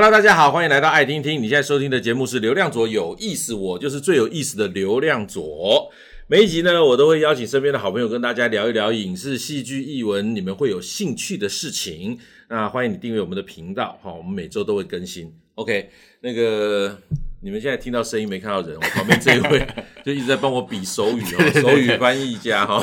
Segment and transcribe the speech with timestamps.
[0.00, 1.42] Hello，大家好，欢迎来到爱听听。
[1.42, 5.90] 你现在收听的节目是流量左有意思，我就是最有意思的流量左。
[6.28, 12.16] 每一集呢，我都会邀请身边的好朋友跟大家聊一聊影视、戏剧、译文，你们会有兴趣的事情。
[12.48, 15.34] 那欢迎你订阅我们的频道，好，我们每周都会更新。
[15.56, 16.96] OK，那个。
[17.40, 19.64] 你们现在听到声音没看到人，我旁边这一位
[20.04, 22.80] 就一直在帮我比手语哦，手语翻译家哈。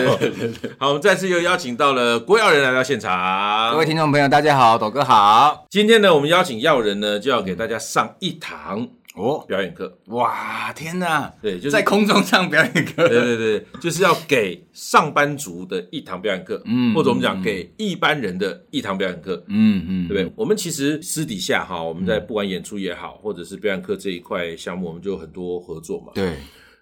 [0.77, 3.73] 好，我们再次又邀请到了郭耀仁来到现场。
[3.73, 5.65] 各位听众朋友，大家好，斗哥好。
[5.69, 8.87] 今天呢，我们邀请耀仁呢，就要给大家上一堂。
[9.15, 10.74] 哦，表演课哇！
[10.74, 20.33] 天哪，对，就是在空中上表演课，对对对，就是要给上班族的一堂表演课，嗯，或者我们讲给一般人的一堂表演课，嗯嗯，对不对？
[20.36, 26.11] 我们其实私底下哈，我们在不管演出也好，或者是表演课这一块项目，我们就有很多合作嘛。
[26.13, 26.36] 对，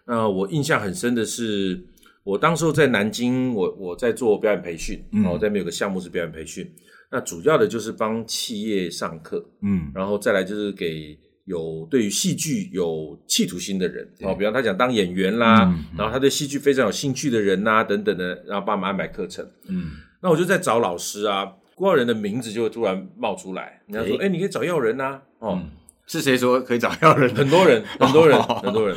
[0.06, 1.86] 那我印象很深的是，
[2.24, 6.68] 我当时候在南京，我我在做表演培训，然后在那边有个项目是表演培训，
[7.12, 11.16] 那主要的就是帮企业上课，嗯，然后再来就是给。
[11.46, 19.46] 有对于戏剧有企图心的人哦，比方他想当演员啦，嗯嗯、然后他对戏剧非常有兴趣的人呐、啊，等等的，然后帮忙安排课程。
[19.68, 21.46] 嗯，那我就在找老师啊，
[21.76, 23.82] 郭耀仁的名字就会突然冒出来。
[23.88, 25.70] 人家说：“哎、欸，你可以找耀仁呐。”哦、嗯，
[26.08, 27.30] 是谁说可以找耀仁？
[27.36, 28.96] 很多人， 很多人，很多人。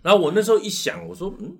[0.00, 1.54] 然后我那时候一想，我说：“嗯，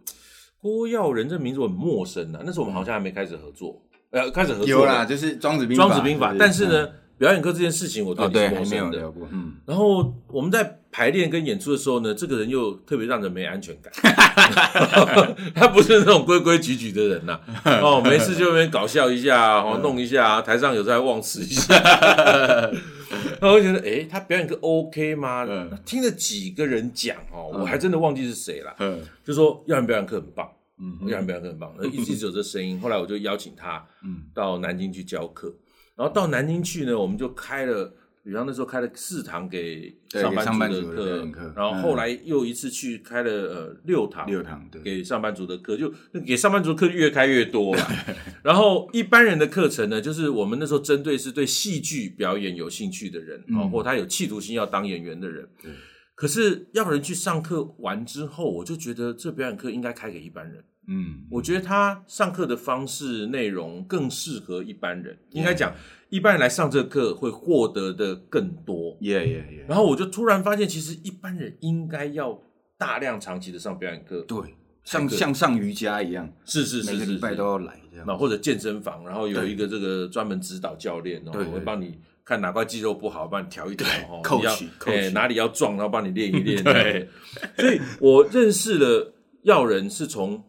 [0.59, 6.89] 郭耀仁这名字我很陌生啊。”那时候我们好像还没开始合作，呃，开始合作有啦，就是庄子兵法，庄子兵法，但是呢。
[7.23, 9.13] 嗯表演课这件事情，我对你是陌生的。
[9.31, 13.93] 嗯，然后我们在排练跟演出的时候呢，这个人又特别让人没安全感。
[15.55, 17.39] 他不是那种规规矩矩的人呐。
[17.81, 21.73] 哦，没事就那边搞笑一下，哦，弄一下，台上有时候还忘词一下。
[23.41, 25.47] 然后我觉得，诶，他表演课 OK 吗？
[25.85, 28.75] 听了几个人讲哦，我还真的忘记是谁了。
[28.81, 30.49] 嗯，就说耀仁表演课很棒，
[30.81, 32.81] 嗯，耀仁表演课很棒，一直有这声音。
[32.81, 35.53] 后来我就邀请他，嗯，到南京去教课。
[35.97, 37.93] 然后到南京去呢，我们就开了，
[38.25, 45.93] 比方那时候开了四堂给上班族的课，课然后后来又一次去开了呃六堂，六堂对，给上班族的课，就
[46.27, 47.87] 给上班族课越开越多了。
[48.43, 55.49] 然后一般人的课程呢，就是我们那时候针对是对戏剧表演有兴趣的人啊，嗯、或他有企图心要当演员的人。
[55.63, 55.71] 对
[56.15, 60.63] 可是要人去上课完之后，我就觉得这表演课应该开给一般人。
[60.89, 65.17] 嗯，我觉得他上课的方式内容更适合一般人。
[65.31, 65.73] 应该讲，
[66.09, 68.97] 一般人来上这个课会获得的更多。
[69.01, 69.65] 耶耶耶！
[69.69, 72.37] 然后我就突然发现，其实一般人应该要
[72.77, 74.23] 大量长期的上表演课。
[74.23, 74.39] 对，
[74.83, 78.05] 像像上瑜伽一样，是是是，每个礼拜都要来这样。
[78.07, 83.87] 那或者健身房，然后有一个这个专门指导教练，然后会帮你看哪块肌肉不好，帮你调一调。
[84.21, 86.61] 扣取，哎，哪里要壮，然后帮你练一练。
[86.65, 87.09] 对，
[87.57, 89.15] 所以我认识了
[89.45, 90.43] 耀人是从。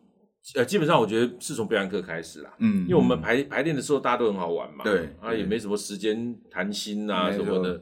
[0.56, 7.82] 呃，基本上我觉得是从表演课开始啦，嗯，因为我们排排练的时候大家都很好玩嘛，对，啊也没什么时间谈心啊什么的，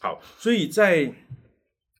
[0.00, 1.04] 好，所以在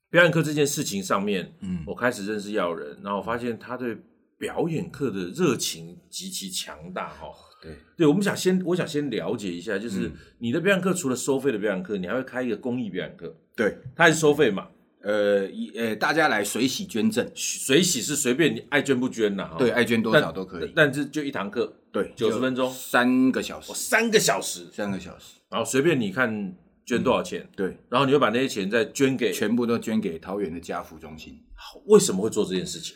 [0.09, 3.97] 表演课这件事情上面，嗯，我开始认识耀仁，然后我发现他对
[4.37, 7.29] 表演课的热情极其强大哈，
[7.61, 14.67] 对，对，我们想先，我想先了解一下，就是你的表演课除了收费的表演课，你还会开一个公益表演课，对，它还是收费嘛？
[15.03, 26.55] 呃，一呃，大家来随喜捐赠，水洗是随便你爱捐不捐呐，对，爱捐多少都可以，但是就一堂课，对，九十分钟，三个小时，哦三个小时，三个小时，然后随便你看
[26.85, 31.37] 捐多少钱，对，然后你就把那些钱再捐给，全部都捐给桃园的家福中心。
[31.53, 32.95] 好，为什么会做这件事情？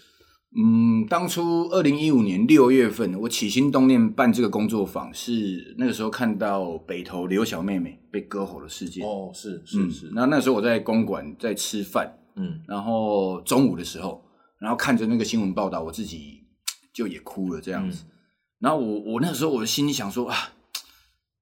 [0.56, 9.06] 嗯，当初二零一五年六月份，我起心动念办这个工作坊，是那个时候看到北投刘小妹妹被割喉的事件。
[9.06, 10.12] 哦，是是是。
[10.16, 14.24] 那那时候我在公馆在吃饭，嗯，然后中午的时候，
[14.60, 16.40] 然后看着那个新闻报道，我自己
[16.94, 18.06] 就也哭了这样子。
[18.06, 18.12] 嗯、
[18.60, 20.54] 然后我我那时候我的心里想说啊，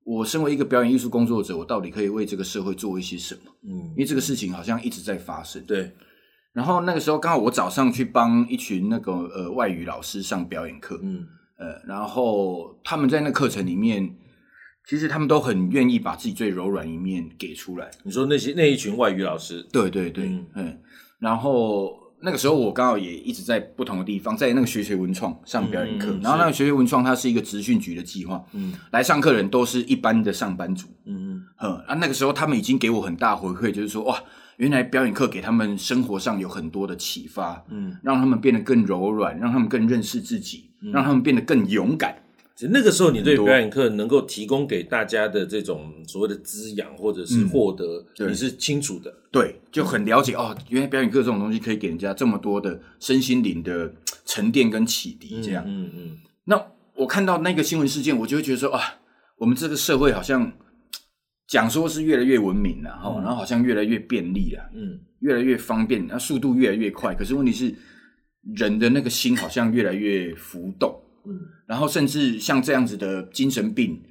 [0.03, 3.41] 我身为一个表演艺术工作者，我到底可以为这个社会做一些什么？
[3.63, 5.63] 嗯，因为这个事情好像一直在发生。
[5.66, 5.93] 对。
[6.55, 11.27] 然后那个时候刚好我早上去帮一群那个呃外语老师上表演课，嗯。
[11.57, 14.13] 呃，然后他们在那课程里面，
[14.85, 17.89] 其实他们都很愿意把自己最柔软一面给出来。
[18.03, 20.78] 你说那些那一群外语老师，对对对，嗯，嗯，
[21.17, 31.41] 然后那个时候我刚好也一直在不同的地方，在那个学学文创上表演课，嗯嗯、然后那个学学文创它是一个职训局的计划，嗯，来上课人都是一般的上班族，嗯。
[31.61, 34.22] 嗯，啊那个时候他们已经给我很大回馈，就是说哇。
[34.57, 42.16] 原来表演课给他们生活上有很多的启发，嗯，让他们变得更柔软，让他们更认识自己，嗯、让他们变得更勇敢。
[42.69, 50.55] 那个时候，你对表演课能够提供给大家的这种所谓的滋养，或者是获得，嗯、你是清楚的，对，就很了解哦。
[50.69, 53.93] 原来表演课这种东西可以给人家这么多的身心灵的
[54.23, 55.91] 沉淀跟启迪，这样，嗯嗯。
[55.97, 58.81] 嗯，那我看到那个新闻事件，我就会觉得说啊，
[59.37, 60.49] 我们这个社会好像
[61.47, 67.13] 讲说是越来越文明了哈，嗯、然后好像越来越便利了，嗯，越来越方便，那速度越来越快。
[67.13, 67.73] 可是问题是，
[68.55, 74.01] 人的那个心好像越来越浮动，嗯，然后甚至像这样子的精神病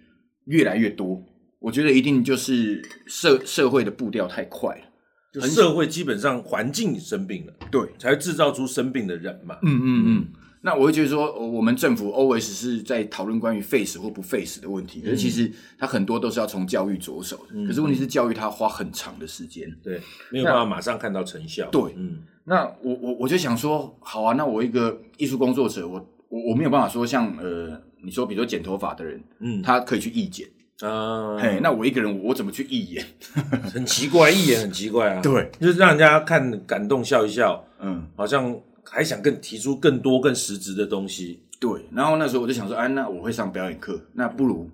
[0.47, 1.25] 越来越多。
[1.59, 4.85] 我觉得一定就是社社会的步调太快了，
[5.33, 9.57] 就社会基本上环境生病了，对，才会制造出生病的人嘛。
[9.63, 10.27] 嗯嗯嗯。
[10.67, 17.67] 那我会觉得说，我们政府 always 是在讨论关于废死或不废死的问题，可是其实它很多都是要从教育着手的。
[17.67, 20.01] 可是问题是，教育它花很长的时间，对，
[20.31, 21.69] 没有办法马上看到成效。
[21.71, 22.21] 对，嗯。
[22.45, 30.49] 那我我我就想说，好啊，那我一个艺术工作者，我我我没有办法说像呃，你说比如说剪头发的人，嗯，他可以去义剪
[30.81, 33.05] 啊，嘿，那我一个人我怎么去义演？
[33.71, 38.59] 很奇怪，义演很奇怪啊，对，就是让人家看感动笑一笑，嗯，好像。
[38.85, 41.87] 还想更提出更多更实质的东西，对。
[41.93, 44.71] 然后那时候我就想说，哎，那我会上表演课，那不如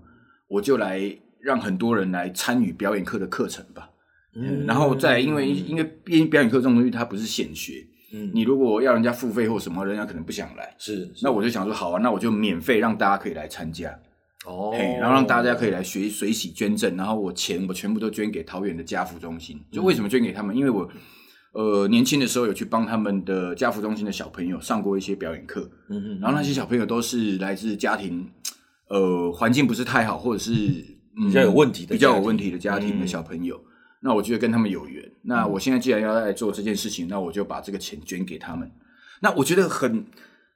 [0.48, 1.00] 我就来
[1.40, 3.88] 让很多人来参与表演课的课程吧。
[4.34, 10.74] 嗯，然后再因为因为编表演课这种东西它不是显学，嗯，你如果要人家付费或什么，人家可能不想来。
[10.78, 13.90] 是，是那我就想说，好啊，那我就免费让大家可以来参加。
[14.46, 19.60] 哦，嘿，然后让大家可以来学水洗捐赠，然后我钱我全部都捐给桃园的家福中心。
[19.70, 20.56] 就为什么捐给他们？
[20.56, 20.90] 因为我。
[21.52, 28.24] 呃，年轻的时候有去帮他们的家福中心的小朋友上过一些表演课，嗯哼，然后那些小朋友都是来自家庭，
[28.88, 30.52] 呃，环境不是太好，或者是、
[31.16, 33.56] 嗯、比较有问题的、比较有问题的家庭的小朋友。
[33.56, 33.66] 嗯、
[34.02, 35.04] 那我觉得跟他们有缘。
[35.22, 38.70] 那我现在既然要来做这件事情，那我就把这个钱捐给他们。
[39.20, 40.06] 那我觉得很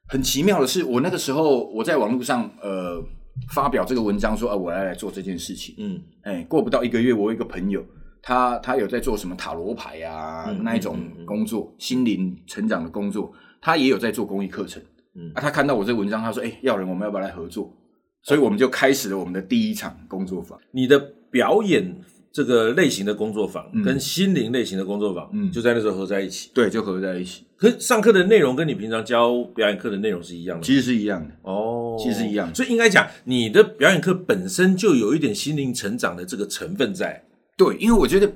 [0.06, 3.04] 很奇妙的是，我那个时候我在网络上呃
[3.52, 5.74] 发表这个文章说，啊、呃，我要来，来做这件事情。
[5.78, 7.84] 嗯，哎，过不到一个月，我有一个朋友。
[8.24, 13.30] 他他有在做什么塔罗牌啊，嗯、那一种工作，嗯嗯嗯、心灵成长的工作，
[13.60, 14.82] 他也有在做公益课程。
[15.14, 17.70] 嗯，啊，他看到我这个文章，他说：“哎、欸，耀仁，我们要不要来合作？”
[18.24, 20.58] 所以我们就开始了我们的第一场工作坊。
[20.70, 20.98] 你的
[21.30, 21.94] 表演
[22.32, 26.50] 这个类型的工作坊，嗯、跟心灵类型的工作坊，嗯，就在那时候合在一起。
[26.54, 27.44] 对，就合在一起。
[27.56, 30.64] 可是上课的内容跟你平常教表演课的内容是一样的？
[30.64, 31.34] 其实是一样的。
[31.42, 32.54] 哦，其实是一样的。
[32.54, 37.22] 所以应该讲，你的表演课本身就有一点心灵成长的这个成分在。
[37.56, 38.32] 对，因为我觉得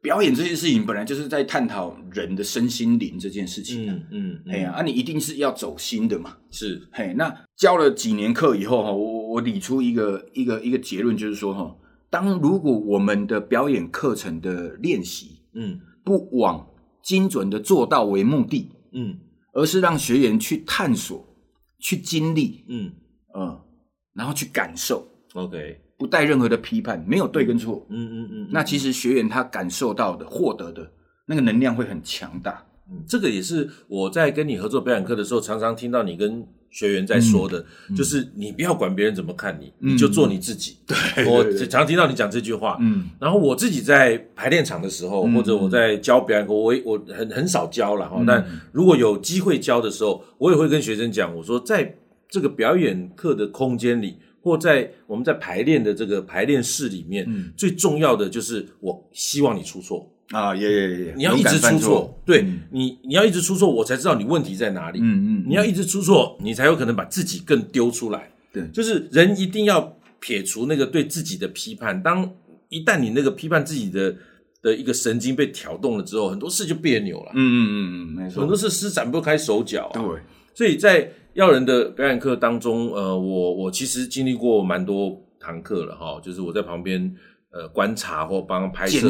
[0.00, 3.86] 表演这件事情本来就是在探讨人的身心灵这件事情。
[3.88, 6.38] 嗯嗯，哎呀，啊，你一定是要走心的嘛。
[6.50, 11.76] 是，嘿，那教了几年课以后哈，我我理出一个一个一个结论，就是说哈，
[12.10, 16.66] 当如果我们的表演课程的练习，嗯，不往
[17.02, 19.18] 精准的做到为目的，嗯，
[19.52, 21.24] 而是让学员去探索、
[21.78, 22.92] 去经历，嗯
[23.38, 23.60] 嗯，
[24.14, 25.78] 然后去感受，OK。
[26.02, 27.86] 不带任何的批判，没有对跟错。
[27.88, 28.48] 嗯嗯嗯。
[28.50, 30.90] 那其实学员他感受到的、获得的
[31.26, 32.60] 那个能量会很强大。
[32.90, 37.64] 嗯，这个也是我在跟你合作表演课的时候，常常听到你跟学员在说的，
[37.96, 40.78] 就是你不要管别人怎么看你，你就做你自己。
[41.14, 42.78] 对，我常听到你讲这句话。
[42.80, 43.10] 嗯。
[43.20, 48.20] 然后我自己在排练场的时候，或者我在教表演课，我我很很少教了哈。
[48.26, 51.96] 但如果有机会教的时候，我也会跟学生讲，我说在
[52.28, 54.16] 这个表演课的空间里。
[54.42, 64.98] 或在我们在排练的这个排练室里面，嗯、最重要的就是我希望你出错啊，也也也，你要一直出错，对、嗯、你你要一直出错，我才知道你问题在哪里。
[65.00, 68.32] 嗯嗯，嗯你要一直出错，你才有可能把自己更丢出来。
[68.52, 72.02] 对，就是人一定要撇除那个对自己的批判。
[72.02, 72.28] 当
[72.68, 74.16] 一旦你那个批判自己的
[74.60, 77.30] 的一个神经被挑动了之后，很多事就别扭了。
[77.34, 80.00] 嗯嗯嗯嗯，没错，很多事施展不开手脚、啊。
[80.00, 80.20] 对，
[80.52, 81.12] 所以在。
[81.34, 87.14] 耀人的表演课当中，呃，我我其实经历过蛮多堂课了哈，就是我在旁边
[87.50, 89.08] 呃观察或帮拍摄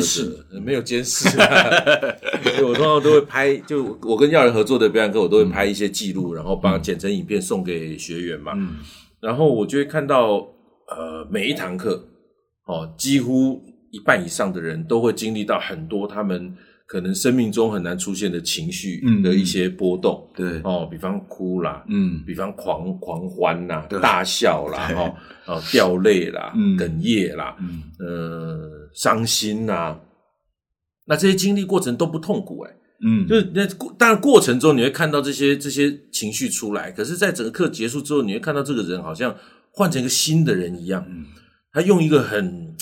[0.65, 1.29] 没有监视，
[2.57, 8.77] 所以我通常都会拍，就我跟耀人合作的表演课，我都会拍一些记录，嗯、然后帮剪成影片送给学员嘛，嗯、
[9.21, 10.47] 然后我就会看到
[10.89, 12.05] 呃每一堂课，
[12.67, 13.61] 哦，几乎
[13.91, 16.57] 一半以上的人都会经历到很多他们。
[16.93, 20.61] 可能生命中很难出现的情绪的一些波动，嗯、对。
[20.63, 25.15] 哦，比方哭啦，嗯，比方狂狂欢啦，大笑啦，哈
[25.47, 29.99] 对，哦，掉泪啦，嗯、哽咽啦，嗯，呃，伤心呐，
[31.07, 32.71] 那这些经历过程都不痛苦哎，
[33.07, 39.35] 嗯，就是那当然过程中你会看到这些这些情绪出来，可是，在整个课结束之后，你会看到这个人好像
[39.71, 41.25] 换成一个新的人一样，嗯，
[41.73, 42.77] 他用一个很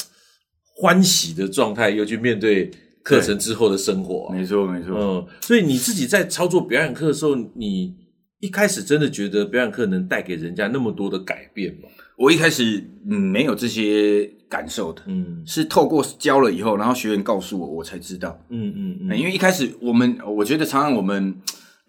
[0.75, 2.69] 欢喜的状态又去面对。
[3.03, 4.97] 课程之后的生活，没错没错。
[4.99, 7.95] 嗯，所以你自己在操作表演课的时候，你
[8.41, 11.89] 一开始真的觉得表演课能带给人家那么多的改变吗？
[12.17, 18.39] 我一开始嗯没有这些感受的，嗯，是透过教了以后，然后学员告诉我，我才知道。
[18.51, 21.35] 嗯嗯嗯，因为一开始我们我觉得常常我们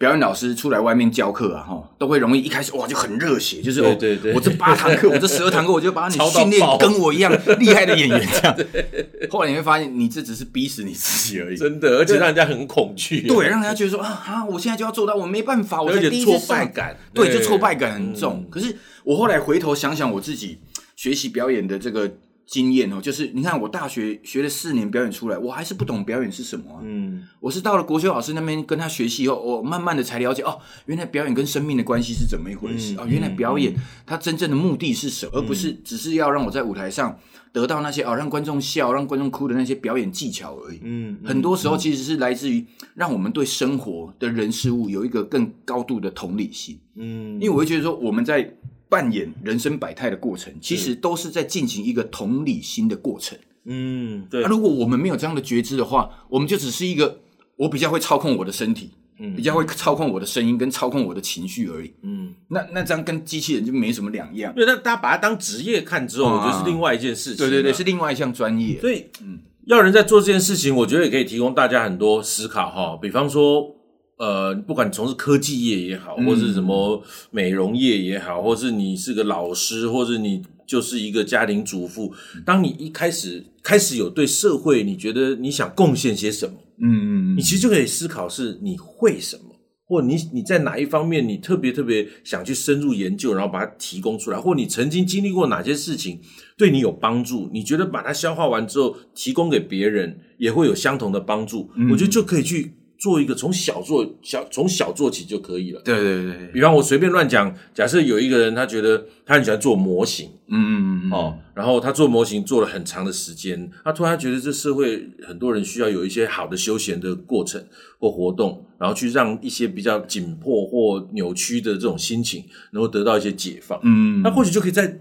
[0.02, 8.58] 表演老师出来外面教课啊，哈，都会容易一开始哇就很热血，就是对对对，我这八堂课，我这十二堂课，我就把你 训练跟我一样厉害的演员这样。
[9.30, 18.44] 后来你会发现，你这只是逼死你自己而已，真的，而且让人家很恐惧，对，让人家觉得说啊啊，我现在就要做到，我没办法，我在第一次挫败感，对，就挫败感很重。
[18.50, 20.58] 可是我后来回头想想我自己
[20.96, 22.10] 学习表演的这个。
[22.52, 26.80] 经验哦，就是你看我大学学了四年表演出来，我还是不懂表演是什么啊。
[26.82, 37.18] 嗯，我是到了国修老师那边跟他学习以后，我慢慢的才了解哦，原来表演跟生命的关系是怎么一回事哦，原来表演它真正的目的是什么，嗯，而不是只是要让我在舞台上
[37.52, 40.80] 得到那些哦让观众笑、让观众哭的那些表演技巧而已。
[40.82, 42.62] 嗯，很多时候其实是来自于
[42.94, 46.78] 让我们对生活的人事物有一个更高度的同理心。
[46.96, 48.54] 嗯，因为我会觉得说我们在。
[48.92, 53.38] 扮演人生百态的过程，其实都是在进行一个同理心的过程。
[53.64, 54.42] 嗯，对。
[54.42, 57.20] 那、啊、如果我们没有这样的觉知的话，我们就只是一个
[57.56, 61.90] 我比较会操控我的身体，嗯，比较会操控我的声音跟操控我的情绪而已。
[62.02, 64.52] 嗯，那那这样跟机器人就没什么两样。
[64.54, 67.38] 对，那大家把它当职业看之后，我觉得是另外一件事情。
[67.38, 68.78] 对对对，是另外一项专业。
[68.78, 72.98] 所以，嗯，要人在做这件事情，我觉得也可以提供大家很多思考哈。
[73.00, 73.74] 比方说。
[74.22, 77.02] 呃，不管你从事科技业也好，或是什么
[77.32, 82.14] 美容业也好，或是你是个老师，或是你就是一个家庭主妇，
[82.46, 89.56] 当你一开始开始有对社会，你觉得你想贡献些什么，嗯嗯嗯，你其实就可以思考是你会什么，
[89.88, 96.20] 或你你在哪一方面你特别特别想去深入研究，然后把它提供出来，或你曾经经历过哪些事情
[96.56, 102.74] 对你有帮助，你觉得把它消化完之后提供给别人也会有相同的帮助，我觉得就可以去。
[103.02, 105.82] 做一个从小做小，从小做起就可以了。
[105.84, 117.60] 对对对，比方我随便乱讲，假设有一个人，他觉得他很喜欢做模型，嗯嗯嗯，哦，然后他做模型做了很长的时间，他突然觉得这社会很多人需要有一些好的休闲的过程
[117.98, 123.80] 或活动，然后去让一些比较紧迫或扭曲的这种心情能够得到一些解放。
[123.82, 125.00] 嗯，那或许就可以在。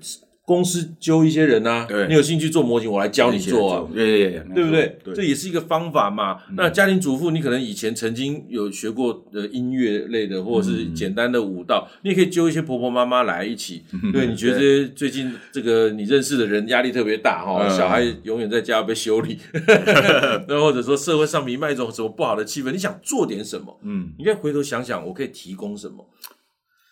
[0.52, 4.98] 公司揪一些人啊，你有兴趣做模型，我来教你做啊，对对对，对不对？
[5.16, 6.40] 这也是一个方法嘛。
[6.58, 13.84] 那家庭主妇，你可能以前曾经有学过的音乐类的，或者是简单的舞蹈，你也可以揪一些婆婆妈妈来一起。
[14.12, 19.38] 对，你觉得最近这个你认识的人压力特别大哈，小孩永远在家被修理，
[20.50, 23.80] 那或者说社会上弥漫一种什么不好的气氛，你想做点什么？
[23.84, 26.06] 嗯，你可以回头想想，我可以提供什么。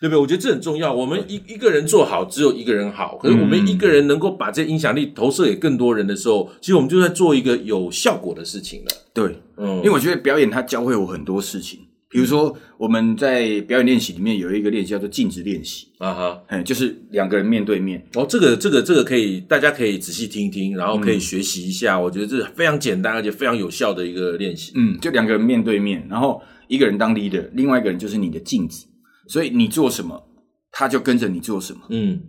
[0.00, 0.18] 对不对？
[0.18, 0.92] 我觉得这很重要。
[0.92, 3.18] 我们一一个人做好，只有一个人好。
[3.18, 8.86] 可是我们一个人能够把这影响力投射给更多人的时候，其实我们就在做一个有效果的事情了。
[9.12, 11.80] 对，嗯，因为我觉得表演它教会我很多事情。
[12.12, 18.04] 比如说，我们在表演练习里面有一个练习叫做镜子练习啊哈，哎，就是两个人面对面。
[18.14, 21.96] 哦，这个这个这个可以，大家可以仔细听听，然后可以学习一下。
[21.96, 24.72] 我觉得这是非常简单而且非常有效的一个练习。
[24.74, 28.86] 嗯，就两个人面对面，然后一个人当 leader，另外一个人就是你的镜子。
[29.30, 30.26] 所以你做什么，
[30.72, 31.82] 他就跟着你做什么。
[31.88, 32.20] 嗯，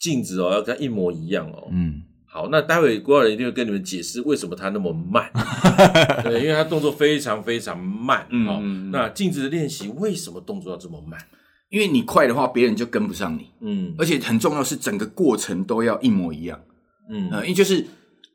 [0.00, 1.68] 镜子哦，要跟他一模一样哦。
[1.70, 5.30] 嗯，好，那待会郭老师一定会跟你们解释为什么他那么慢。
[6.24, 8.26] 对，因为他动作非常非常慢。
[8.30, 8.60] 嗯，好，
[8.90, 11.16] 那镜子的练习为什么动作要这么慢？
[11.70, 13.52] 因为你快的话，别人就跟不上你。
[13.60, 16.60] 嗯，而且很重要是整个过程都要一模一样。
[17.08, 17.86] 嗯，因为就是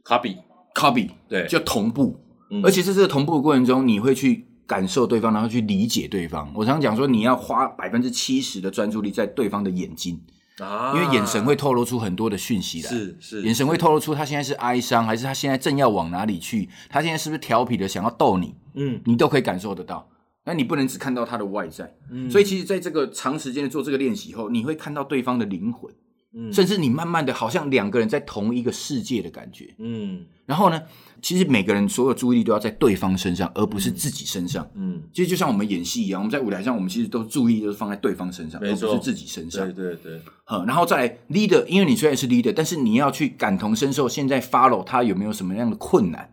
[0.06, 0.38] copy
[0.74, 2.18] copy，对，就同步。
[2.52, 4.48] 嗯，而且在这个同步的过程中，你会去。
[4.66, 6.52] 感受对方，然后去理解对方。
[6.56, 10.22] 我常讲说，你要花百分之七十的专注力在对方的眼睛
[10.60, 12.90] 啊，因为眼神会透露出很多的讯息来。
[12.90, 16.70] 是是，眼神会透露出他现在是哀伤，还是他现在正要往哪里去？
[16.90, 18.56] 他现在是不是调皮的想要逗你？
[18.76, 20.10] 嗯，你都可以感受得到。
[20.46, 21.96] 那你不能只看到他的外在。
[22.12, 25.94] 嗯，所以其实在这个长时间的做这个练习以后，你会看到对方的灵魂。
[26.36, 29.74] 嗯，甚至你慢慢的好像两个人在同一个世界的感觉。
[29.78, 30.82] 嗯，然后呢，
[31.22, 34.68] 其实每个人所有注意力都要在对方身上，而不是自己身上。
[34.76, 39.66] 嗯，其实就像我们演戏一样，我们在舞台上，我们其实都注意都是放在对方身上，而不是自己身上。
[39.74, 40.20] 对对对。
[40.46, 46.30] 好，然后再来 leader，因为你虽然是 leader，但是你要去感同身受，现在 follow 他有没有什么样的困难？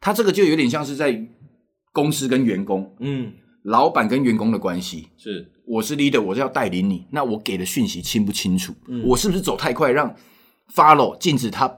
[0.00, 1.28] 他这个就有点像是在
[1.92, 3.32] 公司跟员工，嗯，
[3.64, 5.51] 老板跟员工的关系是。
[5.66, 7.06] 我是 leader，我是要带领你。
[7.10, 8.74] 那我给的讯息清不清楚？
[8.88, 10.14] 嗯、我是不是走太快，让
[10.74, 11.72] follow 镜子他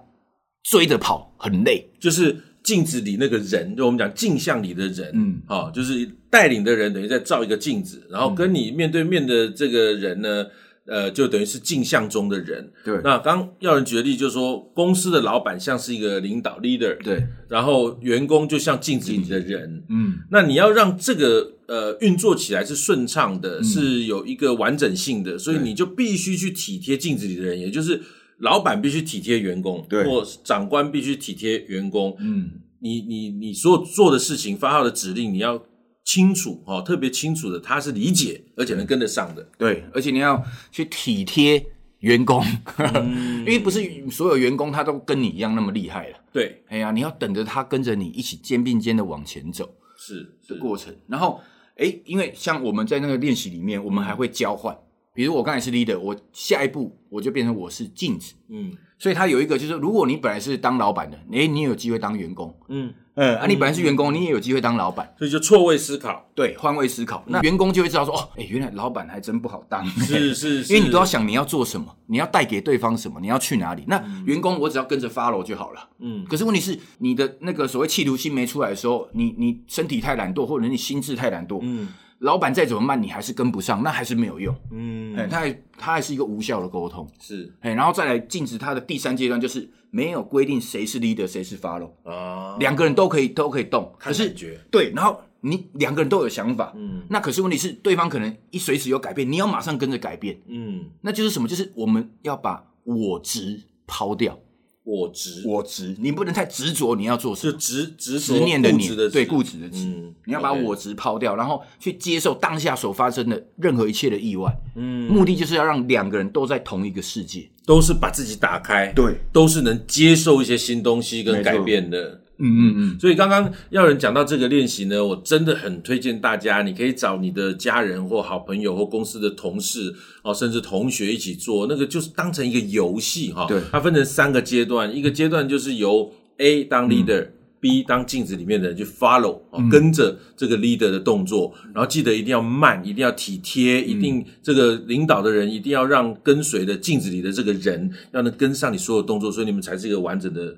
[0.62, 1.90] 追着跑很累？
[2.00, 10.46] 就是镜子里那个人，就我们讲镜像里的人，嗯，好、哦，就是带领的人等于在照一个镜子，然后跟你面对面的这个人呢。
[10.86, 12.70] 呃，就等于是镜像中的人。
[12.84, 19.82] 对，那刚要人举的例，就是说公司的老板像是一个领导 leader，对，然后员工就像镜子里的人。
[19.88, 28.02] 嗯，那你要让这个呃运作起来是顺畅的，嗯、是有一个完整性的，所以你就必须去体贴镜子里的人，也就是
[28.38, 32.14] 老板必须体贴员工，对，或长官必须体贴员工。
[32.18, 32.50] 嗯，
[32.80, 35.62] 你你你所有做的事情、发号的指令，你要
[36.04, 39.42] 清楚哦，特别清楚的，他是理解而且能跟得上的。
[39.56, 41.64] 对，而且你要去体贴
[42.00, 42.44] 员工，
[42.76, 43.80] 嗯、 因为不是
[44.10, 46.18] 所有员工他都跟你一样那么厉害了。
[46.30, 50.94] 对，哎呀，你要等着他跟着你一起肩并肩的往前走，是的过程。
[51.06, 51.40] 然后，
[51.76, 54.76] 哎，因为像我们在那个练习里面，我们还会交换。
[55.14, 58.34] 比如我刚才是 leader，我下一步我就变成我是镜子。
[58.48, 58.76] 嗯。
[58.96, 81.88] 所以他有一个，就是如果你本来是当老板的，诶，你也有机会当员工，嗯，呃，啊，你本来是员工，你也有机会当老板，所以就错位思考，对，换位思考，那员工就会知道说，哦，诶，原来老板还真不好当，是是，因为你都要想你要做什么，你要带给对方什么，你要去哪里，那员工我只要跟着 follow 就好了，嗯，可是问题是你的那个所谓企图心没出来的时候，你你身体太懒惰，或者你心智太懒惰，嗯。
[82.24, 84.56] 老板再怎么慢，你还是跟不上，那还是没有用。
[84.70, 87.06] 嗯，哎，他还他还是一个无效的沟通。
[87.20, 91.90] 是，哎，然后再来禁止他的第三阶段，就是没有规定谁是 leader，谁是 follow。
[92.02, 94.34] 啊，两个人都可以都可以动，可是
[94.70, 100.40] 对，然后你两个人都有想法，嗯，那可是问题是对方可能一随时有改变，你要马上跟着改变。
[100.46, 101.46] 嗯，那就是什么？
[101.46, 104.38] 就是我们要把我执抛掉。
[104.84, 107.52] 我执，我执，你不能太执着，你要做什么？
[107.52, 114.54] 就执执执念的你，对固执的执，嗯、你要把我执抛掉，然后去接受当下所发生的任何一切的意外。
[114.76, 122.20] 嗯，目的就是要让两个人都在同一个世界，都是把自己打开，对，都是能接受一些新东西跟改变的。
[122.36, 133.46] 嗯嗯嗯，所以刚刚要人讲到这个练习呢，我真的很推荐大家，你可以找你的家人或好朋友或公司的同事哦，甚至同学一起做，那个就是当成一个游戏哈。
[133.46, 150.56] 对，它分成三个阶段，一个阶段就是由 A 当 leader，B 当镜子里面的人去 follow，哦跟着这个 leader 的动作，然后记得一定要慢，一定要体贴，一定这个领导的人一定要让跟随的镜子里的这个人要能跟上你所有动作，所以你们才是一个完整的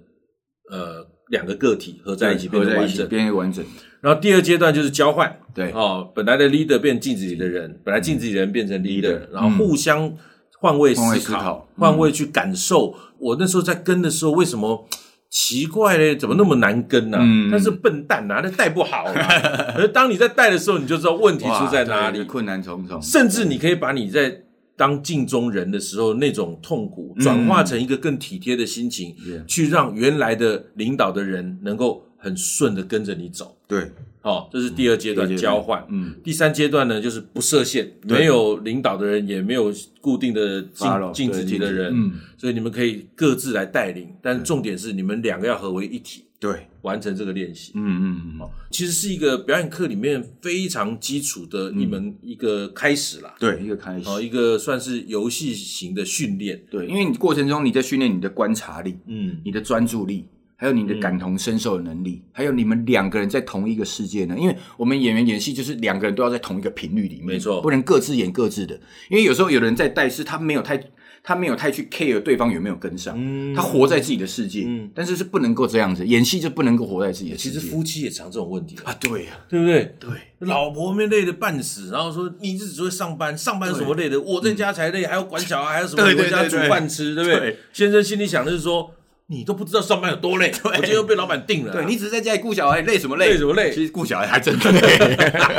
[0.73, 1.16] 呃。
[1.29, 3.65] 两个个体合在一起，变成完整，变成完整。
[4.01, 10.13] 然后第二阶段就是交换，对，哦，本来的 leader 变镜子里的人，本来镜子里的人变成 leader，然后互相
[10.59, 12.95] 换位思考，换位去感受。
[13.19, 14.87] 我那时候在跟的时候，为什么
[15.29, 16.15] 奇怪嘞？
[16.15, 17.19] 怎么那么难跟呢？
[17.51, 19.05] 他是笨蛋呐，那带不好。
[19.75, 23.03] 而当你在带的时候，你就知道问题出在哪里，困难重重。
[23.03, 24.43] 甚至你可以把你在
[24.77, 33.57] 当镜中人的时候，那种痛苦转化成一个更体贴的心情，嗯、去让原来的领导的人能够很顺的跟着你走。
[33.67, 35.85] 对，好，这是第二阶段、嗯、交换。
[35.89, 46.26] 嗯，第三阶段呢，就是不设限，没有领导的人，也没有固定的镜镜子里的人，嗯，所以你们可以各自来带领，但重点是你们两个要合为一体。
[46.47, 68.81] 对，完成这个练习，嗯嗯嗯，其实是一个表演课里面非常基础的一门一个开始啦，对，一个开始，哦，一个算是游戏型的训练，对，因为你过程中你在训练你的观察力，嗯，你的专注力，还有你的感同身受的能力，还有你们两个人在同一个世界呢，因为我们演员演戏就是两个人都要在同一个频率里面，没错，不能各自演各自的，
[69.11, 70.81] 因为有时候有人在带，是他没有太。
[71.29, 77.59] 他没有太去 care 对方有没有跟上，嗯、他活在自己的世界，嗯、但是是不能够这样子，演戏就不能够活在自己的世界。
[77.59, 79.97] 其实夫妻也常这种问题啊，对呀、啊，对不对？
[79.99, 80.11] 对，
[80.47, 84.21] 老婆没累得半死，然后说你只只会上班，上班什么累的？
[84.21, 87.41] 我在家才累，还要管小孩，还要什么回家煮饭吃，对不对？
[87.41, 88.93] 对先生心里想的是说。
[89.29, 91.73] 你都不知道上班有多累， 我今天又被老板定了。
[91.73, 93.31] 对，你只是在家里顾小孩，累什么累？
[93.31, 93.73] 累什么累？
[93.73, 94.99] 其实顾小孩还真的累。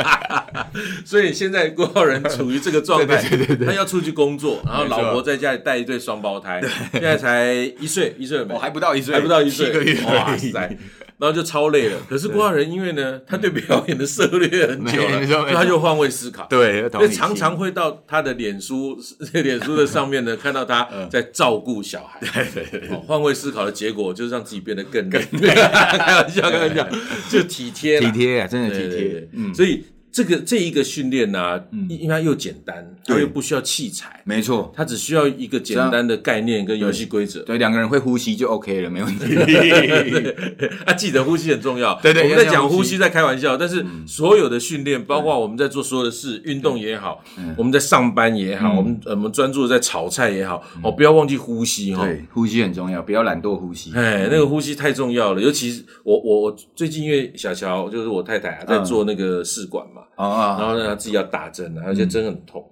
[1.04, 8.56] 所以现在郭浩仁处于这个状态， 对对对，他要出去工作，然后老婆在家里带一对双胞胎，现在才一岁，一岁没？
[8.56, 10.78] 还不到一岁，还不到一岁，哇塞！
[11.18, 11.98] 然后就超累了。
[12.08, 16.46] 可是郭浩仁因为呢，他对表演的涉猎很久了， 所以他就换位思考。
[16.48, 18.98] 对，所以常常会到他的脸书、
[19.34, 22.20] 脸书的上面呢，看到他 在照顾小孩。
[22.20, 25.20] 对对对，换位思考的结果就是让自己变得更累。
[25.30, 26.88] 开玩笑，开玩笑，
[27.28, 29.28] 就体贴，体贴啊，真的体贴。
[29.32, 29.84] 嗯，所以。
[30.10, 37.40] 这个这一个训练呢，因为它又简单，它又不需要器材，没错，它只需要一个简单的概念跟游戏规则。
[37.42, 39.36] 对，两个人会呼吸就 OK 了，没问题。
[40.86, 41.94] 啊，记得呼吸很重要。
[42.02, 47.22] 对对，我们在讲呼吸，在开玩笑，但是所有的训练，包括我们在做所有的事，运动也好，
[47.56, 52.04] 我们在上班也好，我们我们专注在炒菜也好，哦，不要忘记呼吸哈。
[52.04, 53.92] 对，呼吸很重要，不要懒惰呼吸。
[53.94, 59.97] 哎，那个呼吸太重要了，尤其是我我我最近因为小乔就是我太太啊，在做那个试管嘛。
[60.16, 62.64] 啊，然后呢，他自己要打针，而且针很痛，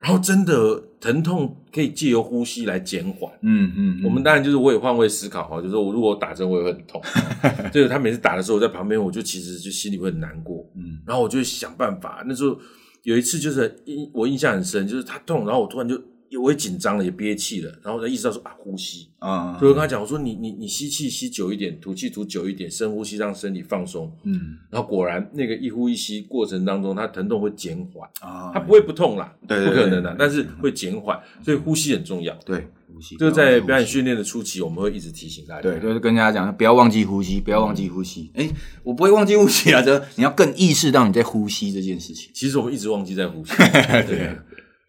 [0.00, 3.30] 然后真的疼痛可以借由呼吸来减缓。
[3.42, 7.00] 嗯嗯，我们当然就是我也换位思考哈，就是我如果打针我也会很痛，
[7.72, 10.64] 就是他每次打的时候我在旁边，我就其实就心里会很难过。
[10.74, 12.22] 嗯，然后我就想办法。
[12.26, 12.58] 那时候
[13.02, 16.00] 有一次就是印我印象很深，就是他痛，然后我突然就
[16.38, 24.12] 我也紧张了，也憋气了，然后才意识到说啊，呼吸啊，所以我跟他讲，我说你你你吸气吸久一点，吐气吐久一点，深呼吸让身体放松。
[24.22, 32.34] 嗯，然后果然那个一呼一吸过程当中，他疼痛会减缓啊，他不会不痛啦，对，不可能的，但是会减缓，所以呼吸很重要。
[32.46, 33.16] 对，呼吸。
[33.16, 35.62] 这个在表演训练的初期，我们会一直提醒大家。
[35.62, 38.30] 对，就是跟大家讲，不要忘记呼吸，不要忘记呼吸。
[38.34, 38.48] 哎，
[38.84, 42.30] 我不会忘记呼吸啊，这你要更意识到你在呼吸这件事情。
[42.32, 43.52] 其实我们一直忘记在呼吸。
[44.06, 44.38] 对。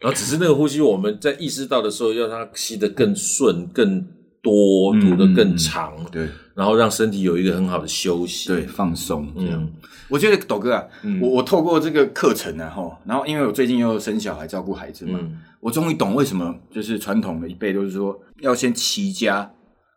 [0.02, 4.04] 然后只是那个呼吸，我们在意识到的时候，要让它吸得更顺、更
[4.42, 9.32] 多，吐得更长，嗯嗯、对，然后让身体有一个很好的休息，对，放松。
[9.36, 9.72] 这样，嗯、
[10.08, 19.48] 我觉得斗哥啊，嗯、我我透过这个课程呢，哈，然后因为我最近又生小孩、照顾孩子嘛，嗯、我终于懂为什么就是传统的一辈都是说要先齐家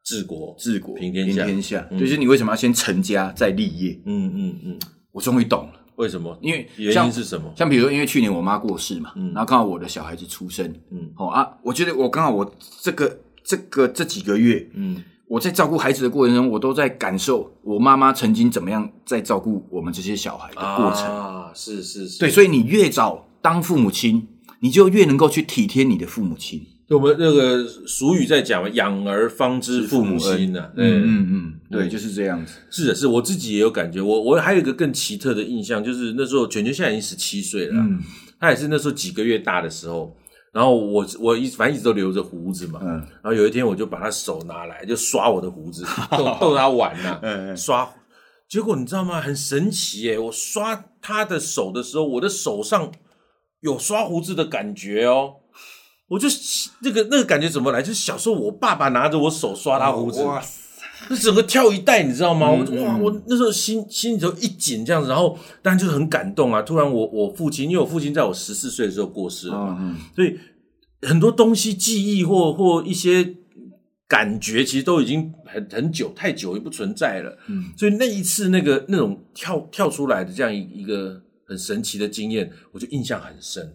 [0.03, 3.99] 治国、治国平天下，平天下，嗯、就是你为什么要先成家再立业？
[4.05, 4.79] 嗯嗯嗯，
[5.11, 5.74] 我终于懂了。
[5.95, 6.37] 为什么？
[6.41, 7.51] 因为原因是什么？
[7.55, 24.27] 像比如说，因为去年我妈过世嘛，嗯，然后刚好我的小孩子出生，嗯，好啊，我觉得我刚好我这个这个这几个月，嗯，我在照顾孩子的过程中，我都在感受我妈妈曾经怎么样在照顾我们这些小孩的过程啊，是是是，对，所以你越早当父母亲，
[24.59, 26.65] 你就越能够去体贴你的父母亲。
[26.89, 32.53] 我们那个俗语在讲嘛，养儿方知父母心呐，嗯嗯嗯，对，就是这样子。
[32.69, 33.99] 是的，是我自己也有感觉。
[34.01, 37.99] 我我还有一个更奇特的印象，就是那时候卷卷现在已经十七岁了，嗯，
[38.39, 40.15] 他也是那时候几个月大的时候，
[40.53, 42.89] 然后我我一反正一直都留着胡子嘛，嗯，
[43.23, 45.83] 然后有一天我就把他手拿来就刷我的胡子，
[46.15, 47.89] 逗逗他玩呐，嗯，刷，
[48.47, 49.19] 结果你知道吗？
[49.19, 50.19] 很神奇耶！
[50.19, 52.91] 我刷他的手的时候，我的手上
[53.61, 55.37] 有刷胡子的感觉哦。
[56.07, 56.27] 我就
[56.81, 57.81] 那个那个感觉怎么来？
[57.81, 60.61] 就是小时候我爸爸拿着我手刷他胡子，哇塞，
[61.09, 62.51] 那整个跳一代，你知道吗？
[62.51, 66.61] 我哇，我那时候心心里头一紧这样子，然后当然就是很感动啊。
[66.61, 70.37] 突然我我父亲，因为我父亲在我十四岁的时候过世了嘛，所以
[71.01, 73.35] 很多东西记忆或或一些
[74.07, 77.35] 感觉，其实都已经很很久太久也不存在了。
[77.47, 83.67] 嗯，所以那一次那个那种跳跳出来的这样一一个很神奇的经验，我就印象很深。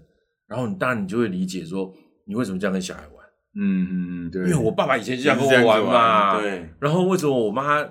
[0.46, 1.92] 然后你当然你就会理解说。
[2.30, 3.26] 你为什么这样跟小孩玩？
[3.56, 6.40] 嗯嗯对，因为我爸爸以前就这样跟我玩嘛。
[6.40, 6.70] 对。
[6.78, 7.84] 然后为什么我妈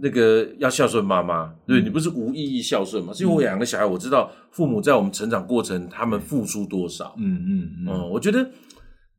[0.00, 1.54] 那个要孝顺妈妈？
[1.64, 3.12] 对，你不是无意义孝顺嘛？
[3.14, 7.14] 是因为我养个小孩，我知道父母在我们成长过程他们付出多少。
[7.16, 8.10] 嗯嗯嗯。
[8.10, 8.50] 我觉得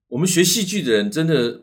[0.10, 1.62] 我们学戏剧的人真的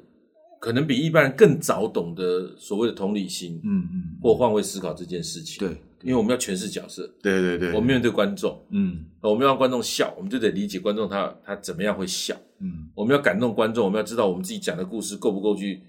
[0.59, 3.61] 可能比一般人更早懂得所谓的同理心。
[3.63, 4.03] 嗯嗯。
[4.23, 5.59] 或换位思考这件事情。
[5.59, 5.77] 对。
[6.03, 15.83] 因为我们要诠释角色，对对对，我们面对观众，嗯，我们要让观众笑，我们就得理解观众他他怎么样会笑，嗯，我们要感动观众，我们要知道我们自己讲的故事够不够去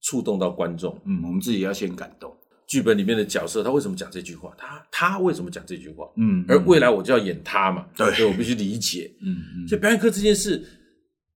[0.00, 2.32] 触动到观众，嗯，我们自己要先感动。
[2.66, 4.54] 剧本里面的角色他为什么讲这句话？
[4.56, 6.08] 他他为什么讲这句话？
[6.16, 10.64] 嗯，而未来我就要演他嘛，对，所以我必须理解，嗯嗯，所以表演课这件事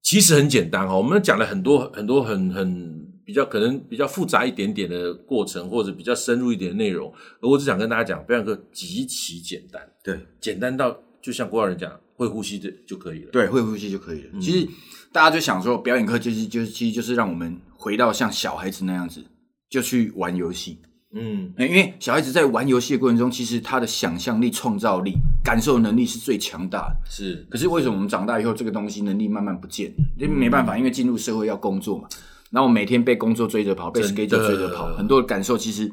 [0.02, 3.04] 其实很简单哈，我们讲了很多很多很很。
[3.26, 14.30] 比较可能比较复杂一点点的过程，或者比较深入一点的内容，而我只想跟大家讲，表演课极其简单，对，简单到就像郭老人讲，会呼吸的就可以了，对，会呼吸就可以了。
[14.32, 14.68] 嗯、其实
[15.12, 19.24] 大家就想说，表演课就是就是其实就是让我们回到像小孩子那样子，
[19.68, 20.78] 就去玩游戏，
[21.12, 27.46] 嗯，因为小孩子在玩游戏的过程中，其实他的想象力、创造力、感受能力是最强大的，是。
[27.50, 29.92] 可是为什么我们长大以后，这个东西能力慢慢不见？
[30.18, 32.08] 因为没办法，因为进入社会要工作嘛。
[32.50, 35.58] 然后每天被工作追着跑，被 schedule 追着跑，很多的感受。
[35.58, 35.90] 其实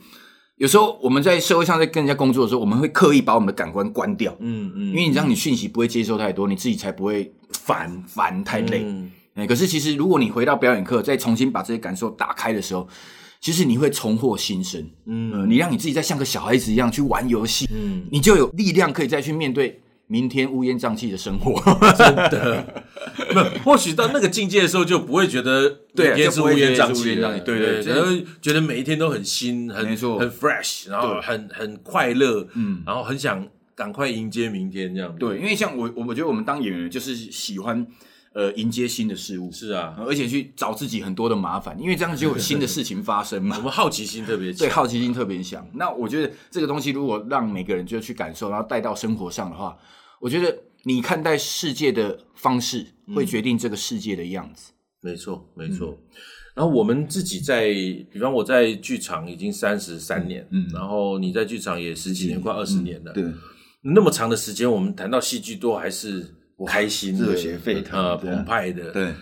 [0.61, 4.31] 有时候我们在社会上在跟人家工作的时候，我们会刻意把我们的感官关掉。
[4.41, 8.85] 嗯嗯，因为你让，你讯息不会接收太多，你自己才不会烦烦太累。
[9.33, 12.87] 哎，可是其实如果你回到表演课，再重新把这些感受打开的时候，
[13.39, 14.87] 其实你会重获新生。
[15.07, 19.81] 嗯，你让你自己再像个小孩子一样去玩游戏，嗯，你就有力量可以再去面对。
[20.11, 21.55] 明天乌烟瘴气的生活，
[21.97, 22.83] 真的，
[23.29, 35.15] 不，或许到那个境界的时候，就不会觉得对，也是乌烟瘴气的，对对，然后觉得每一天都很新，很很 fresh，然后很很快乐，嗯，然后很想赶快迎接明天这样。
[35.17, 37.87] 对，因为像我，我我觉得我们当演员就是喜欢
[38.33, 43.55] 呃迎接新的事物，是啊，而且去找自己很多的麻烦，因为这样就有新的事情发生嘛。
[43.59, 45.67] 我们好奇心特别强，对，好奇心特别强。
[45.73, 49.77] 那我觉得这个东西如果让每个人就去感受，然后带到生活上的话。
[50.19, 54.71] 我觉得你看待世界的方式会决定这个世界的样子。
[55.01, 55.97] 没错，没错。
[56.53, 57.69] 然后我们自己在，
[58.11, 63.23] 比方我在剧场已经三十三年，嗯，然后你在剧场也十几年，快二十年了，对。
[63.81, 68.91] 那么长的时间，我们谈到戏剧都还是开心、热血沸腾、澎湃的。
[68.91, 69.13] 对。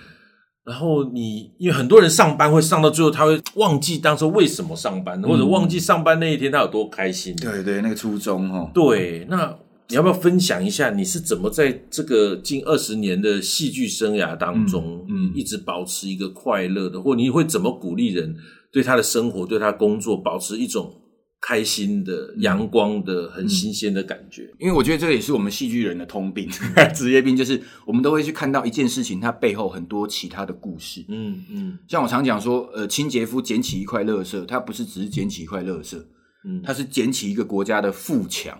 [0.65, 7.36] 然后你因为很多人上班会上到最后，他会忘记当初为什么上班，或者忘记上班那一天他有多开心。
[7.36, 8.69] 对对，那个初衷哦。
[8.73, 9.58] 对，那。
[9.91, 18.36] 你要不要分享一下，你是怎么在这个近二十年的戏剧生涯当中，嗯，一直保持一个快乐的，或你会怎么鼓励人
[18.71, 20.93] 对他的生活、对他的工作保持一种
[21.41, 24.49] 开心的、阳光的、很新鲜的感觉？
[24.60, 26.49] 因为我觉得这个也是我们戏剧人的通病、
[26.93, 31.06] 职业病，就是我们都会去看到一件事情，它背后很多其他的故事。
[31.08, 35.97] 嗯嗯，像我常讲说，呃，清洁夫捡起一块垃圾，他不是只是捡起一块垃圾，
[36.45, 38.58] 嗯，他是捡起一个国家的富强。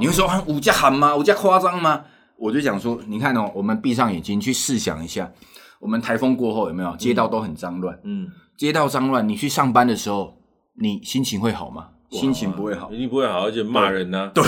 [0.00, 1.16] 你会说啊，五家喊吗？
[1.16, 2.04] 五家夸张吗？
[2.36, 5.32] 我就讲说，你看哦，我们闭上眼睛去试想一下，
[5.80, 7.98] 我们台风过后有没有街道都很脏乱？
[8.04, 10.37] 嗯，街道脏乱，你去上班的时候，
[10.80, 11.88] 你心情会好吗？
[12.10, 14.30] 心情不会好，一定不会好，而且骂人呢、啊。
[14.34, 14.44] 对。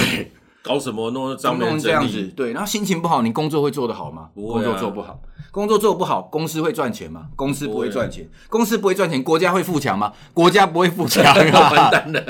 [0.62, 4.28] 搞什么弄脏弄这样子，对，然后心情不好，你工作会做得好吗？
[4.34, 7.28] 不会、啊，工作做不好，工作做不好，公司会赚钱吗？
[7.34, 10.12] 公司不会赚钱，公司不会赚钱，国家会富强吗？
[10.34, 12.22] 国家不会富强， 完蛋了。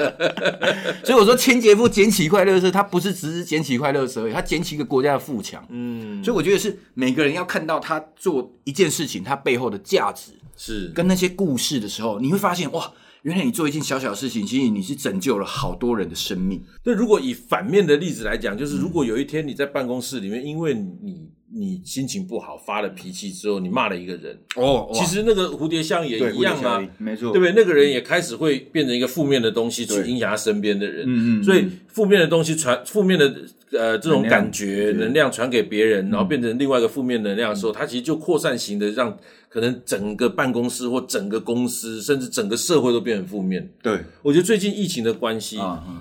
[1.03, 5.67] 所以我说，清洁夫捡起一块乐色，他不是只是捡起一块乐色而已，他捡起一个国家的富强。
[5.69, 12.93] 嗯，所以我觉得是每个人要看到他做一件事情，他背后的价值是跟那些故事的时候，你会发现哇。
[13.23, 16.63] 原来你做一件小小的事情，其实你是拯救了好多人的生命。
[16.85, 27.53] 那如果以反面的例子来讲，就是如果有一天你在办公室里面，因为你你心情不好发了脾气之后，你骂了一个人，哦，其实那个蝴蝶效应也一样啊，没错，对不对？
[27.55, 33.35] 那个人也开始会变成一个负面的东西去影响他身边的人，嗯嗯，所以负面的东西传负面的。
[33.73, 39.17] 呃，这种感觉能量传给别人，然后变成另外一个负面能量的时候，它其实就扩散型的，让
[39.49, 43.71] 可能整个办公室或整个公司，甚至整个社会都变成负面。
[43.81, 45.57] 对，我觉得最近疫情的关系，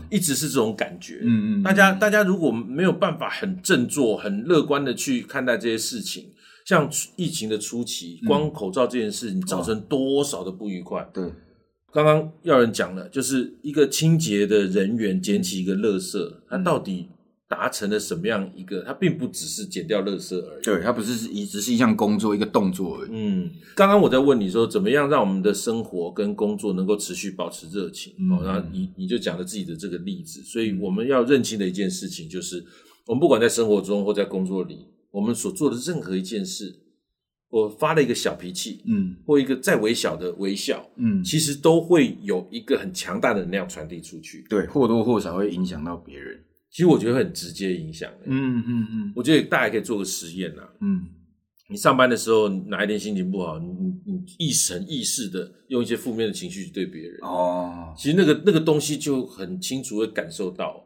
[0.09, 1.19] 一直是这种感觉。
[1.21, 6.25] 嗯嗯，大家大家如果没有办法很振作、很乐观的去看待这些事情，
[6.65, 11.07] 像疫情的初期，光口罩这件事，你造成多少的不愉快？
[11.13, 11.23] 对，
[11.93, 17.09] 刚刚要人讲了，就是一个清洁的人员捡起一个垃圾，他到底。
[17.49, 18.83] 达成了什么样一个？
[18.83, 20.63] 它并不只是减掉垃圾而已。
[20.63, 23.09] 对，它不是一只是一项工作，一个动作而已。
[23.11, 28.13] 嗯，刚刚我在问你说，怎么样让我们的生活跟工作能够持续保持热情？
[28.19, 30.41] 嗯、哦，然后你你就讲了自己的这个例子。
[30.43, 32.63] 所以我们要认清的一件事情就是，
[33.07, 36.75] 我们不管在生活中或在工作里，我们所做的任何一件事，
[37.49, 44.45] 我发了一个小脾气，嗯，或一个再微小的微笑，嗯，其实都会有一个很强大的能量传递出去。
[44.47, 46.39] 对，或多或少会影响到别人。
[46.71, 51.01] 其实我觉得很直接影响，嗯嗯嗯，我觉得大家可以做个实验呐，嗯，
[51.67, 60.85] 你上班的时候哪一天心情不好，你你你意识意识的用一些负面的情绪去对别人，哦，其实那个那个东西就很清楚的感受到，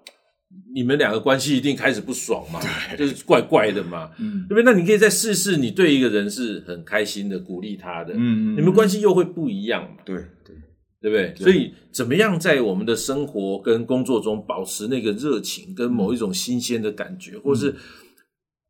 [0.73, 2.59] 你们两个关系一定开始不爽嘛，
[2.95, 4.63] 对就是怪怪的嘛，嗯，对不对？
[4.63, 10.15] 那你可以再试试，你对一个人是很开心的，鼓励他的，嗯，你们关系又会不一样嘛，对
[10.45, 10.55] 对。
[11.03, 11.35] 对不对？
[11.35, 17.75] 所以怎么样在我们的生活跟工作中保持那个热情，跟某一种新鲜的感觉，或是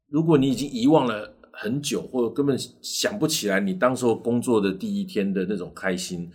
[0.10, 6.28] 如果你已经遗忘了很久，或者根本想不起来你当时候工作的第一天的那种开心，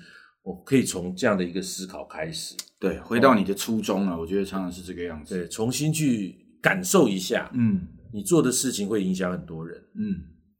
[0.45, 4.17] 我可以从这样的一个思考开始，对，回到你的初衷了。
[4.17, 10.15] 我觉得常常是这个样子，对，重新去感受一下，嗯，你做的事情会影响很多人，嗯，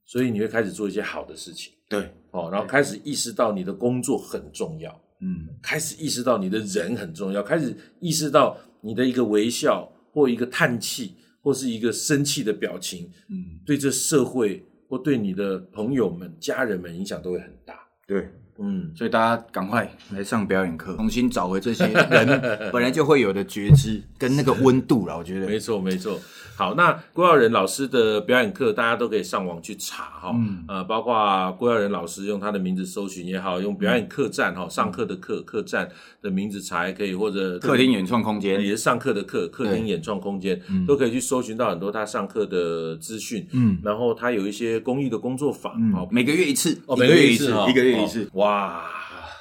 [0.05, 5.01] 所以你会开始做一些好的事情，对，哦，然后开始意识到你的工作很重要。
[5.21, 17.75] 嗯，开始意识到你的人很重要，开始意识到你的一个微笑或一个叹气或是一个生气的表情，嗯，对这社会或对你的朋友们、家人们影响都会很大。
[18.07, 18.29] 对，
[18.59, 22.41] 嗯，所以大家赶快来上表演课，重新找回这些人
[22.73, 25.17] 本来就会有的觉知跟那个温度了。
[25.17, 26.19] 我觉得没错，没错。
[26.59, 30.33] 好，那郭耀仁老师的表演课，大家都可以上网去查哈。
[30.35, 35.89] 嗯，呃，包括郭耀仁老师用他的名字搜寻也好，用表演客栈哈，上课的课客栈
[36.21, 43.47] 的名字查也可以，或者客厅演创空间也是上课的课，客厅演创空间都可以去搜寻到很多他上课的资讯。
[43.53, 48.83] 嗯，然后他有一些公益的工作坊，好，每个月一次，哦，每个月一次，一个月一次，哇。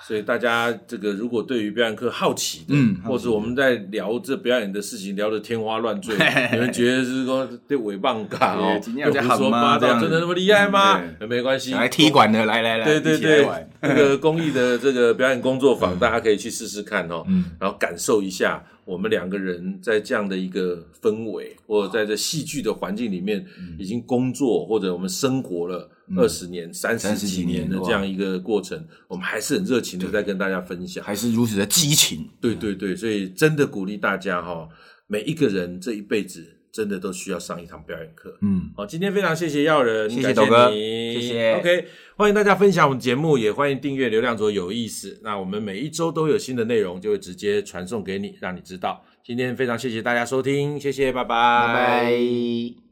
[0.08, 6.16] 所以大家这个如果对于表演课好奇的，嗯，或者我们在聊这表演的事情聊得天花乱坠，
[6.54, 11.02] 你们觉得是说对尾棒感哦，又胡说八道，真的那么厉害吗？
[11.28, 13.46] 没关系，来踢馆的，来来来，对对对，
[13.82, 23.46] 那个 公益的这个表演工作坊，大家可以去试试看哦，嗯，然后感受一下我们两个人在这样的一个氛围，或者在这戏剧的环境里面
[23.78, 25.90] 已经工作，或者我们生活了。
[26.16, 32.30] 二十年、三十几年的这样一个过程，我们还是很热情的在跟大家分享，还是如此的激情。
[32.40, 34.70] 对对对，所以真的鼓励大家哈，
[35.08, 38.38] 每一个人这一辈子真的都需要上一堂表演课。
[38.42, 41.56] 嗯，好，今天非常谢谢耀仁，谢谢斗哥，谢谢。
[41.56, 45.20] OK，欢迎大家分享我们节目，也欢迎订阅流量左有意思。
[45.24, 49.04] 那我们每一周都有新的内容，就会直接传送给你，让你知道。
[49.24, 52.87] 今天非常谢谢大家收听，谢谢，拜拜，拜拜。